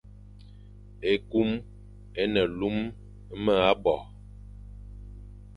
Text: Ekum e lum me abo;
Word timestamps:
Ekum 1.11 1.49
e 2.21 2.23
lum 2.57 2.77
me 3.43 3.53
abo; 3.71 3.95